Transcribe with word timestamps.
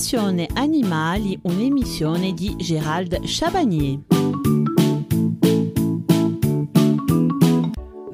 Passione 0.00 0.48
Animali, 0.56 1.38
un'emissione 1.44 2.34
Gérald 2.58 3.18
Chabagnier. 3.26 3.98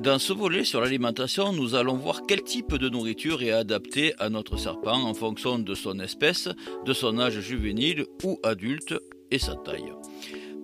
Dans 0.02 0.18
ce 0.18 0.32
volet 0.32 0.64
sur 0.64 0.80
l'alimentation, 0.80 1.52
nous 1.52 1.76
allons 1.76 1.94
voir 1.94 2.22
quel 2.26 2.42
type 2.42 2.74
de 2.74 2.88
nourriture 2.88 3.40
est 3.40 3.52
adapté 3.52 4.14
à 4.18 4.30
notre 4.30 4.56
serpent 4.56 5.00
en 5.00 5.14
fonction 5.14 5.60
de 5.60 5.74
son 5.76 6.00
espèce, 6.00 6.48
de 6.84 6.92
son 6.92 7.20
âge 7.20 7.38
juvénile 7.38 8.06
ou 8.24 8.40
adulte 8.42 8.96
et 9.30 9.38
sa 9.38 9.54
taille. 9.54 9.92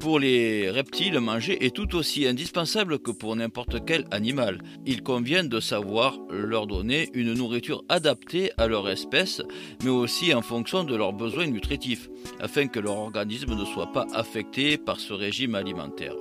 Pour 0.02 0.18
les 0.18 0.68
reptiles, 0.68 1.20
manger 1.20 1.64
est 1.64 1.76
tout 1.76 1.94
aussi 1.94 2.26
indispensable 2.26 2.98
que 2.98 3.12
pour 3.12 3.36
n'importe 3.36 3.84
quel 3.86 4.04
animal. 4.10 4.60
Il 4.84 5.04
convient 5.04 5.44
de 5.44 5.60
savoir 5.60 6.18
leur 6.28 6.66
donner 6.66 7.08
une 7.14 7.34
nourriture 7.34 7.84
adaptée 7.88 8.50
à 8.58 8.66
leur 8.66 8.90
espèce, 8.90 9.42
mais 9.84 9.90
aussi 9.90 10.34
en 10.34 10.42
fonction 10.42 10.82
de 10.82 10.96
leurs 10.96 11.12
besoins 11.12 11.46
nutritifs, 11.46 12.08
afin 12.40 12.66
que 12.66 12.80
leur 12.80 12.98
organisme 12.98 13.54
ne 13.54 13.64
soit 13.64 13.92
pas 13.92 14.08
affecté 14.12 14.76
par 14.76 14.98
ce 14.98 15.12
régime 15.12 15.54
alimentaire. 15.54 16.16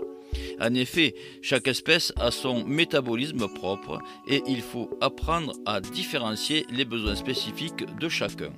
En 0.60 0.76
effet, 0.76 1.16
chaque 1.42 1.68
espèce 1.68 2.14
a 2.18 2.30
son 2.30 2.64
métabolisme 2.64 3.48
propre 3.52 3.98
et 4.28 4.44
il 4.48 4.62
faut 4.62 4.92
apprendre 5.02 5.54
à 5.66 5.82
différencier 5.82 6.68
les 6.72 6.86
besoins 6.86 7.16
spécifiques 7.16 7.86
de 8.00 8.10
chacun. 8.10 8.54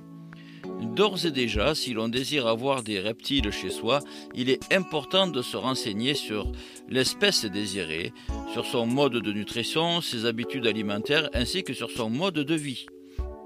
D'ores 0.84 1.26
et 1.26 1.30
déjà, 1.30 1.74
si 1.74 1.92
l'on 1.92 2.08
désire 2.08 2.46
avoir 2.46 2.82
des 2.82 3.00
reptiles 3.00 3.50
chez 3.50 3.70
soi, 3.70 4.00
il 4.34 4.50
est 4.50 4.72
important 4.72 5.26
de 5.26 5.42
se 5.42 5.56
renseigner 5.56 6.14
sur 6.14 6.52
l'espèce 6.88 7.44
désirée, 7.46 8.12
sur 8.52 8.64
son 8.64 8.86
mode 8.86 9.14
de 9.14 9.32
nutrition, 9.32 10.00
ses 10.00 10.26
habitudes 10.26 10.66
alimentaires 10.66 11.28
ainsi 11.32 11.64
que 11.64 11.72
sur 11.72 11.90
son 11.90 12.10
mode 12.10 12.34
de 12.34 12.54
vie. 12.54 12.86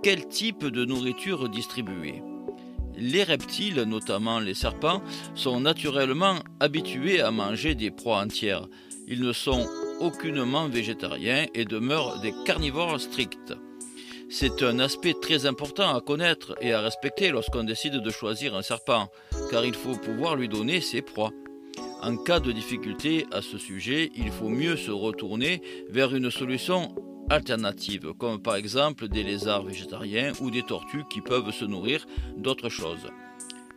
Quel 0.02 0.28
type 0.28 0.66
de 0.66 0.84
nourriture 0.84 1.48
distribuer? 1.48 2.22
Les 2.96 3.22
reptiles, 3.22 3.82
notamment 3.82 4.40
les 4.40 4.54
serpents, 4.54 5.02
sont 5.34 5.60
naturellement 5.60 6.36
habitués 6.60 7.20
à 7.20 7.30
manger 7.30 7.74
des 7.74 7.90
proies 7.90 8.20
entières. 8.20 8.66
Ils 9.06 9.22
ne 9.22 9.32
sont 9.32 9.66
aucunement 10.00 10.68
végétariens 10.68 11.46
et 11.54 11.64
demeurent 11.64 12.20
des 12.20 12.34
carnivores 12.44 13.00
stricts. 13.00 13.54
C'est 14.30 14.62
un 14.62 14.78
aspect 14.78 15.14
très 15.14 15.46
important 15.46 15.94
à 15.94 16.02
connaître 16.02 16.54
et 16.60 16.74
à 16.74 16.82
respecter 16.82 17.30
lorsqu'on 17.30 17.64
décide 17.64 17.94
de 17.94 18.10
choisir 18.10 18.54
un 18.54 18.60
serpent, 18.60 19.08
car 19.50 19.64
il 19.64 19.74
faut 19.74 19.96
pouvoir 19.96 20.36
lui 20.36 20.48
donner 20.48 20.82
ses 20.82 21.00
proies. 21.00 21.32
En 22.02 22.14
cas 22.16 22.38
de 22.38 22.52
difficulté 22.52 23.26
à 23.32 23.40
ce 23.40 23.56
sujet, 23.56 24.10
il 24.14 24.30
faut 24.30 24.50
mieux 24.50 24.76
se 24.76 24.90
retourner 24.90 25.62
vers 25.88 26.14
une 26.14 26.30
solution 26.30 26.94
alternative, 27.30 28.12
comme 28.18 28.42
par 28.42 28.56
exemple 28.56 29.08
des 29.08 29.22
lézards 29.22 29.64
végétariens 29.64 30.32
ou 30.40 30.50
des 30.50 30.62
tortues 30.62 31.04
qui 31.08 31.22
peuvent 31.22 31.50
se 31.50 31.64
nourrir 31.64 32.06
d'autres 32.36 32.68
choses. 32.68 33.08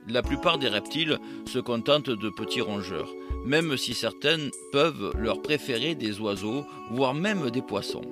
La 0.09 0.21
plupart 0.21 0.57
des 0.57 0.67
reptiles 0.67 1.17
se 1.45 1.59
contentent 1.59 2.09
de 2.09 2.29
petits 2.29 2.61
rongeurs, 2.61 3.13
même 3.45 3.77
si 3.77 3.93
certaines 3.93 4.51
peuvent 4.73 5.13
leur 5.17 5.41
préférer 5.41 5.95
des 5.95 6.19
oiseaux, 6.19 6.65
voire 6.89 7.13
même 7.13 7.49
des 7.51 7.61
poissons. 7.61 8.03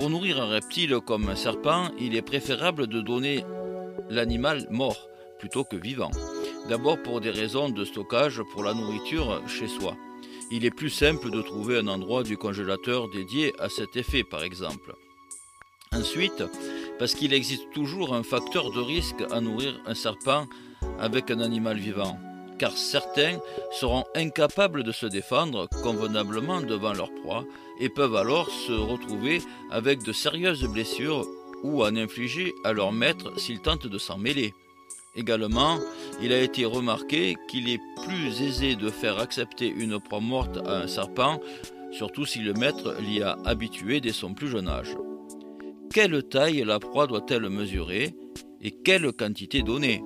Pour 0.00 0.08
nourrir 0.08 0.40
un 0.40 0.46
reptile 0.46 0.96
comme 1.04 1.28
un 1.28 1.36
serpent, 1.36 1.90
il 1.98 2.16
est 2.16 2.22
préférable 2.22 2.86
de 2.86 3.02
donner 3.02 3.44
l'animal 4.08 4.66
mort 4.70 4.96
plutôt 5.38 5.62
que 5.62 5.76
vivant. 5.76 6.10
D'abord 6.70 7.02
pour 7.02 7.20
des 7.20 7.28
raisons 7.28 7.68
de 7.68 7.84
stockage 7.84 8.40
pour 8.54 8.64
la 8.64 8.72
nourriture 8.72 9.46
chez 9.46 9.68
soi. 9.68 9.94
Il 10.50 10.64
est 10.64 10.70
plus 10.70 10.88
simple 10.88 11.30
de 11.30 11.42
trouver 11.42 11.76
un 11.76 11.86
endroit 11.86 12.22
du 12.22 12.38
congélateur 12.38 13.10
dédié 13.10 13.52
à 13.58 13.68
cet 13.68 13.94
effet 13.94 14.24
par 14.24 14.42
exemple. 14.42 14.94
Ensuite, 15.92 16.44
parce 16.98 17.12
qu'il 17.12 17.34
existe 17.34 17.70
toujours 17.74 18.14
un 18.14 18.22
facteur 18.22 18.70
de 18.70 18.80
risque 18.80 19.22
à 19.30 19.42
nourrir 19.42 19.78
un 19.84 19.94
serpent 19.94 20.46
avec 20.98 21.30
un 21.30 21.40
animal 21.40 21.76
vivant 21.76 22.18
car 22.60 22.76
certains 22.76 23.38
seront 23.72 24.04
incapables 24.14 24.82
de 24.82 24.92
se 24.92 25.06
défendre 25.06 25.66
convenablement 25.82 26.60
devant 26.60 26.92
leur 26.92 27.10
proie 27.22 27.46
et 27.80 27.88
peuvent 27.88 28.16
alors 28.16 28.50
se 28.50 28.72
retrouver 28.72 29.40
avec 29.70 30.02
de 30.04 30.12
sérieuses 30.12 30.64
blessures 30.64 31.26
ou 31.62 31.82
en 31.82 31.96
infliger 31.96 32.52
à 32.64 32.74
leur 32.74 32.92
maître 32.92 33.32
s'ils 33.40 33.62
tentent 33.62 33.86
de 33.86 33.96
s'en 33.96 34.18
mêler. 34.18 34.52
Également, 35.16 35.78
il 36.20 36.34
a 36.34 36.40
été 36.42 36.66
remarqué 36.66 37.34
qu'il 37.48 37.70
est 37.70 37.80
plus 38.04 38.42
aisé 38.42 38.76
de 38.76 38.90
faire 38.90 39.18
accepter 39.18 39.66
une 39.66 39.98
proie 39.98 40.20
morte 40.20 40.58
à 40.66 40.82
un 40.82 40.86
serpent, 40.86 41.40
surtout 41.90 42.26
si 42.26 42.40
le 42.40 42.52
maître 42.52 42.94
l'y 43.00 43.22
a 43.22 43.38
habitué 43.46 44.02
dès 44.02 44.12
son 44.12 44.34
plus 44.34 44.48
jeune 44.48 44.68
âge. 44.68 44.94
Quelle 45.94 46.22
taille 46.24 46.62
la 46.62 46.78
proie 46.78 47.06
doit-elle 47.06 47.48
mesurer 47.48 48.14
et 48.60 48.70
quelle 48.70 49.12
quantité 49.12 49.62
donner 49.62 50.02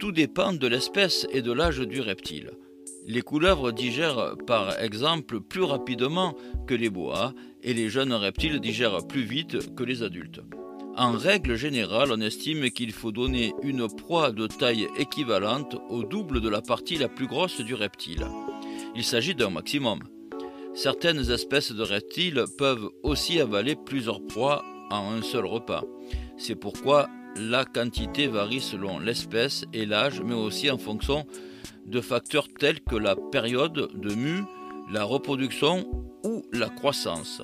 tout 0.00 0.12
dépend 0.12 0.54
de 0.54 0.66
l'espèce 0.66 1.26
et 1.30 1.42
de 1.42 1.52
l'âge 1.52 1.80
du 1.80 2.00
reptile. 2.00 2.52
Les 3.06 3.20
couleuvres 3.20 3.70
digèrent 3.70 4.34
par 4.46 4.80
exemple 4.80 5.40
plus 5.40 5.62
rapidement 5.62 6.34
que 6.66 6.74
les 6.74 6.88
boas 6.88 7.34
et 7.62 7.74
les 7.74 7.90
jeunes 7.90 8.14
reptiles 8.14 8.60
digèrent 8.60 9.06
plus 9.06 9.22
vite 9.22 9.74
que 9.74 9.84
les 9.84 10.02
adultes. 10.02 10.40
En 10.96 11.12
règle 11.12 11.54
générale, 11.54 12.12
on 12.12 12.20
estime 12.20 12.70
qu'il 12.70 12.92
faut 12.92 13.12
donner 13.12 13.52
une 13.62 13.88
proie 13.88 14.32
de 14.32 14.46
taille 14.46 14.88
équivalente 14.98 15.76
au 15.90 16.02
double 16.02 16.40
de 16.40 16.48
la 16.48 16.62
partie 16.62 16.96
la 16.96 17.08
plus 17.08 17.26
grosse 17.26 17.60
du 17.60 17.74
reptile. 17.74 18.26
Il 18.96 19.04
s'agit 19.04 19.34
d'un 19.34 19.50
maximum. 19.50 20.00
Certaines 20.74 21.30
espèces 21.30 21.72
de 21.72 21.82
reptiles 21.82 22.44
peuvent 22.56 22.88
aussi 23.02 23.38
avaler 23.38 23.76
plusieurs 23.76 24.24
proies 24.26 24.64
en 24.90 25.12
un 25.12 25.22
seul 25.22 25.44
repas. 25.44 25.84
C'est 26.38 26.56
pourquoi 26.56 27.06
la 27.36 27.64
quantité 27.64 28.26
varie 28.26 28.60
selon 28.60 28.98
l'espèce 28.98 29.64
et 29.72 29.86
l'âge, 29.86 30.20
mais 30.20 30.34
aussi 30.34 30.70
en 30.70 30.78
fonction 30.78 31.26
de 31.86 32.00
facteurs 32.00 32.48
tels 32.48 32.80
que 32.80 32.96
la 32.96 33.16
période 33.16 33.90
de 33.94 34.14
mue, 34.14 34.42
la 34.90 35.04
reproduction 35.04 35.86
ou 36.24 36.42
la 36.52 36.68
croissance. 36.68 37.42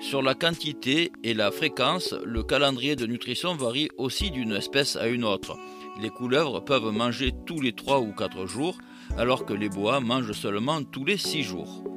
Sur 0.00 0.22
la 0.22 0.34
quantité 0.34 1.12
et 1.22 1.34
la 1.34 1.50
fréquence, 1.50 2.14
le 2.24 2.42
calendrier 2.42 2.94
de 2.96 3.06
nutrition 3.06 3.54
varie 3.54 3.88
aussi 3.96 4.30
d'une 4.30 4.52
espèce 4.52 4.96
à 4.96 5.08
une 5.08 5.24
autre. 5.24 5.56
Les 6.00 6.10
couleuvres 6.10 6.60
peuvent 6.60 6.90
manger 6.90 7.32
tous 7.46 7.60
les 7.60 7.72
3 7.72 8.00
ou 8.00 8.12
4 8.12 8.46
jours, 8.46 8.76
alors 9.16 9.46
que 9.46 9.54
les 9.54 9.68
bois 9.68 10.00
mangent 10.00 10.32
seulement 10.32 10.82
tous 10.82 11.04
les 11.04 11.16
6 11.16 11.42
jours. 11.42 11.93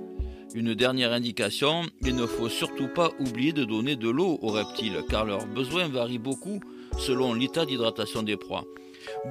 Une 0.55 0.73
dernière 0.73 1.11
indication, 1.11 1.83
il 2.01 2.15
ne 2.15 2.25
faut 2.25 2.49
surtout 2.49 2.87
pas 2.87 3.11
oublier 3.19 3.51
de 3.51 3.65
donner 3.65 3.95
de 3.95 4.09
l'eau 4.09 4.39
aux 4.41 4.51
reptiles, 4.51 5.03
car 5.09 5.25
leurs 5.25 5.45
besoins 5.45 5.87
varient 5.87 6.17
beaucoup 6.17 6.59
selon 6.97 7.33
l'état 7.33 7.65
d'hydratation 7.65 8.23
des 8.23 8.37
proies. 8.37 8.63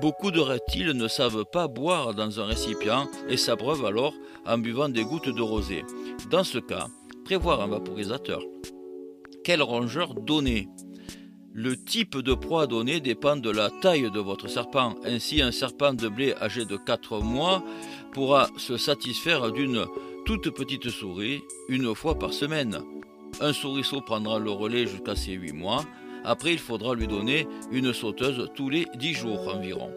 Beaucoup 0.00 0.31
de 0.31 0.41
reptiles 0.41 0.93
ne 0.93 1.09
savent 1.09 1.44
pas 1.50 1.69
boire 1.69 2.15
dans 2.15 2.41
un 2.41 2.44
récipient 2.44 3.09
et 3.28 3.37
s'abreuvent 3.37 3.84
alors 3.84 4.15
en 4.47 4.59
buvant 4.59 4.88
des 4.88 5.05
gouttes 5.05 5.28
de 5.28 5.43
rosée. 5.43 5.84
Dans 6.31 6.44
ce 6.44 6.59
cas, 6.59 6.88
prévoir 7.25 7.60
un 7.62 7.66
vaporisateur. 7.66 8.43
Quel 9.43 9.62
rongeur 9.62 10.15
donner? 10.15 10.69
Le 11.53 11.76
type 11.82 12.19
de 12.19 12.34
proie 12.34 12.66
donné 12.66 13.00
dépend 13.00 13.37
de 13.37 13.50
la 13.50 13.71
taille 13.81 14.10
de 14.10 14.21
votre 14.21 14.49
serpent. 14.49 14.94
Ainsi, 15.05 15.41
un 15.41 15.53
serpent 15.53 15.94
de 15.94 16.09
blé 16.09 16.34
âgé 16.41 16.66
de 16.66 16.76
4 16.76 17.21
mois 17.21 17.65
pourra 18.12 18.49
se 18.59 18.76
satisfaire 18.76 19.50
d'une 19.53 19.87
toute 20.26 20.50
petite 20.50 20.91
souris 20.91 21.44
une 21.69 21.94
fois 21.94 22.19
par 22.19 22.32
semaine. 22.32 22.82
Un 23.41 23.53
souriceau 23.53 24.00
prendra 24.00 24.41
le 24.41 24.50
relais 24.50 24.84
jusqu'à 24.84 25.14
ses 25.14 25.32
8 25.32 25.53
mois. 25.53 25.84
Après, 26.25 26.53
il 26.53 26.59
faudra 26.59 26.97
lui 26.97 27.06
donner 27.06 27.47
une 27.70 27.92
sauteuse 27.92 28.50
tous 28.56 28.69
les 28.69 28.87
10 28.97 29.14
jours 29.14 29.54
environ. 29.54 29.92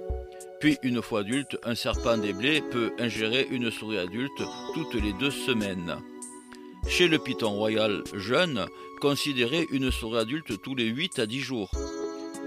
Puis, 0.59 0.77
une 0.83 1.01
fois 1.01 1.21
adulte, 1.21 1.57
un 1.63 1.73
serpent 1.73 2.17
des 2.17 2.33
blés 2.33 2.61
peut 2.61 2.91
ingérer 2.99 3.47
une 3.49 3.71
souris 3.71 3.97
adulte 3.97 4.43
toutes 4.75 4.93
les 4.93 5.13
deux 5.13 5.31
semaines. 5.31 5.97
Chez 6.87 7.07
le 7.07 7.17
python 7.17 7.49
royal 7.49 8.03
jeune, 8.13 8.67
considérez 9.01 9.65
une 9.71 9.89
souris 9.89 10.19
adulte 10.19 10.61
tous 10.61 10.75
les 10.75 10.85
8 10.85 11.17
à 11.17 11.25
10 11.25 11.39
jours. 11.39 11.71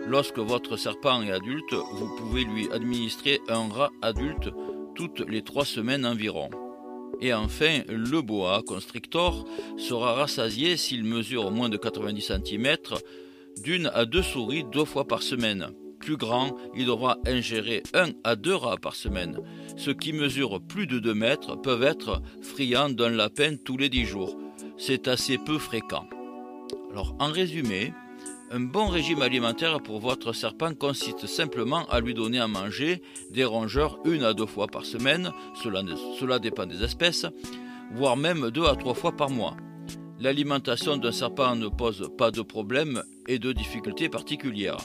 Lorsque 0.06 0.38
votre 0.38 0.76
serpent 0.76 1.20
est 1.22 1.32
adulte, 1.32 1.74
vous 1.74 2.14
pouvez 2.16 2.44
lui 2.44 2.70
administrer 2.70 3.40
un 3.48 3.68
rat 3.68 3.90
adulte 4.02 4.50
toutes 4.94 5.20
les 5.28 5.42
3 5.42 5.64
semaines 5.64 6.06
environ. 6.06 6.48
Et 7.22 7.32
enfin, 7.32 7.82
le 7.88 8.20
boa 8.20 8.62
constrictor 8.66 9.46
sera 9.78 10.14
rassasié 10.14 10.76
s'il 10.76 11.04
mesure 11.04 11.52
moins 11.52 11.68
de 11.68 11.76
90 11.76 12.20
cm 12.20 12.76
d'une 13.62 13.86
à 13.94 14.04
deux 14.04 14.22
souris 14.22 14.64
deux 14.64 14.84
fois 14.84 15.06
par 15.06 15.22
semaine. 15.22 15.68
Plus 16.00 16.16
grand, 16.16 16.56
il 16.74 16.86
devra 16.86 17.18
ingérer 17.24 17.84
un 17.94 18.10
à 18.24 18.34
deux 18.34 18.56
rats 18.56 18.76
par 18.76 18.96
semaine. 18.96 19.38
Ceux 19.76 19.94
qui 19.94 20.12
mesurent 20.12 20.60
plus 20.60 20.88
de 20.88 20.98
2 20.98 21.14
mètres 21.14 21.54
peuvent 21.54 21.84
être 21.84 22.20
friands 22.42 22.90
d'un 22.90 23.10
lapin 23.10 23.54
tous 23.54 23.76
les 23.76 23.88
10 23.88 24.04
jours. 24.04 24.36
C'est 24.76 25.06
assez 25.06 25.38
peu 25.38 25.58
fréquent. 25.58 26.08
Alors, 26.90 27.14
en 27.20 27.30
résumé, 27.30 27.92
un 28.54 28.60
bon 28.60 28.86
régime 28.88 29.22
alimentaire 29.22 29.80
pour 29.82 29.98
votre 29.98 30.34
serpent 30.34 30.74
consiste 30.74 31.26
simplement 31.26 31.86
à 31.86 32.00
lui 32.00 32.12
donner 32.12 32.38
à 32.38 32.48
manger 32.48 33.00
des 33.30 33.44
rongeurs 33.44 33.98
une 34.04 34.24
à 34.24 34.34
deux 34.34 34.46
fois 34.46 34.66
par 34.66 34.84
semaine, 34.84 35.32
cela, 35.54 36.38
dépend 36.38 36.66
des 36.66 36.84
espèces, 36.84 37.24
voire 37.94 38.18
même 38.18 38.50
deux 38.50 38.66
à 38.66 38.76
trois 38.76 38.92
fois 38.92 39.12
par 39.12 39.30
mois. 39.30 39.56
L'alimentation 40.20 40.98
d'un 40.98 41.12
serpent 41.12 41.56
ne 41.56 41.68
pose 41.68 42.10
pas 42.18 42.30
de 42.30 42.42
problème 42.42 43.02
et 43.26 43.38
de 43.38 43.52
difficultés 43.52 44.10
particulières. 44.10 44.76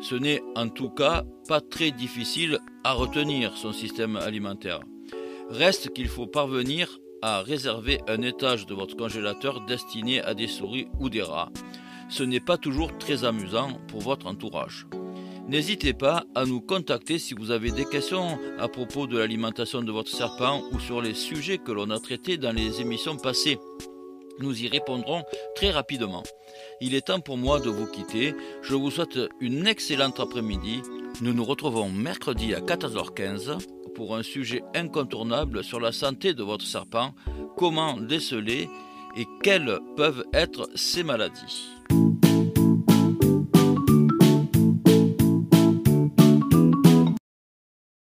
Ce 0.00 0.14
n'est 0.14 0.42
en 0.56 0.70
tout 0.70 0.90
cas 0.90 1.24
pas 1.46 1.60
très 1.60 1.90
difficile 1.90 2.58
à 2.84 2.94
retenir 2.94 3.54
son 3.56 3.72
système 3.72 4.16
alimentaire. 4.16 4.80
Reste 5.50 5.92
qu'il 5.92 6.08
faut 6.08 6.26
parvenir 6.26 7.00
à 7.20 7.42
réserver 7.42 8.00
un 8.08 8.22
étage 8.22 8.66
de 8.66 8.74
votre 8.74 8.96
congélateur 8.96 9.60
destiné 9.66 10.22
à 10.22 10.32
des 10.32 10.48
souris 10.48 10.88
ou 11.00 11.10
des 11.10 11.22
rats. 11.22 11.50
Ce 12.08 12.22
n'est 12.22 12.40
pas 12.40 12.58
toujours 12.58 12.96
très 12.98 13.24
amusant 13.24 13.78
pour 13.88 14.00
votre 14.00 14.26
entourage. 14.26 14.86
N'hésitez 15.48 15.92
pas 15.92 16.24
à 16.34 16.46
nous 16.46 16.60
contacter 16.60 17.18
si 17.18 17.34
vous 17.34 17.50
avez 17.50 17.70
des 17.70 17.84
questions 17.84 18.38
à 18.58 18.68
propos 18.68 19.06
de 19.06 19.18
l'alimentation 19.18 19.82
de 19.82 19.92
votre 19.92 20.10
serpent 20.10 20.62
ou 20.72 20.80
sur 20.80 21.02
les 21.02 21.12
sujets 21.12 21.58
que 21.58 21.72
l'on 21.72 21.90
a 21.90 21.98
traités 21.98 22.38
dans 22.38 22.52
les 22.52 22.80
émissions 22.80 23.16
passées. 23.16 23.58
Nous 24.38 24.62
y 24.62 24.68
répondrons 24.68 25.22
très 25.54 25.70
rapidement. 25.70 26.22
Il 26.80 26.94
est 26.94 27.06
temps 27.06 27.20
pour 27.20 27.36
moi 27.36 27.60
de 27.60 27.68
vous 27.68 27.86
quitter. 27.86 28.34
Je 28.62 28.74
vous 28.74 28.90
souhaite 28.90 29.18
une 29.40 29.66
excellente 29.66 30.18
après-midi. 30.18 30.80
Nous 31.20 31.34
nous 31.34 31.44
retrouvons 31.44 31.90
mercredi 31.90 32.54
à 32.54 32.60
14h15 32.60 33.58
pour 33.94 34.16
un 34.16 34.22
sujet 34.22 34.62
incontournable 34.74 35.62
sur 35.62 35.78
la 35.78 35.92
santé 35.92 36.34
de 36.34 36.42
votre 36.42 36.66
serpent, 36.66 37.14
comment 37.56 37.96
déceler 37.96 38.68
et 39.16 39.26
quelles 39.42 39.78
peuvent 39.96 40.24
être 40.32 40.68
ses 40.74 41.04
maladies? 41.04 41.73